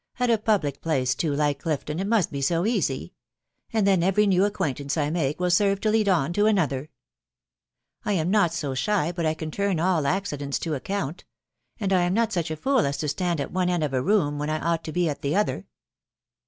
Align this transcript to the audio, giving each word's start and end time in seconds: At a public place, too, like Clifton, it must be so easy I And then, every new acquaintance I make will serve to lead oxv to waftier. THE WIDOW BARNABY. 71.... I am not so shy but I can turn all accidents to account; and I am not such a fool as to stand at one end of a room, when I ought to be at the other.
At 0.19 0.31
a 0.31 0.39
public 0.39 0.81
place, 0.81 1.13
too, 1.13 1.31
like 1.35 1.59
Clifton, 1.61 1.99
it 1.99 2.07
must 2.07 2.31
be 2.31 2.41
so 2.41 2.65
easy 2.65 3.13
I 3.71 3.77
And 3.77 3.85
then, 3.85 4.01
every 4.01 4.25
new 4.25 4.45
acquaintance 4.45 4.97
I 4.97 5.11
make 5.11 5.39
will 5.39 5.51
serve 5.51 5.79
to 5.81 5.91
lead 5.91 6.07
oxv 6.07 6.33
to 6.33 6.41
waftier. 6.45 6.55
THE 6.55 6.55
WIDOW 6.55 6.55
BARNABY. 6.55 6.89
71.... 8.05 8.13
I 8.15 8.21
am 8.21 8.31
not 8.31 8.51
so 8.51 8.73
shy 8.73 9.11
but 9.11 9.27
I 9.27 9.35
can 9.35 9.51
turn 9.51 9.79
all 9.79 10.07
accidents 10.07 10.57
to 10.57 10.73
account; 10.73 11.25
and 11.79 11.93
I 11.93 12.01
am 12.01 12.15
not 12.15 12.33
such 12.33 12.49
a 12.49 12.55
fool 12.55 12.79
as 12.87 12.97
to 12.97 13.07
stand 13.07 13.39
at 13.39 13.53
one 13.53 13.69
end 13.69 13.83
of 13.83 13.93
a 13.93 14.01
room, 14.01 14.39
when 14.39 14.49
I 14.49 14.57
ought 14.65 14.83
to 14.85 14.91
be 14.91 15.07
at 15.07 15.21
the 15.21 15.35
other. 15.35 15.67